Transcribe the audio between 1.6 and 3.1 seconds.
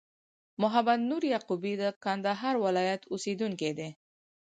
د کندهار ولایت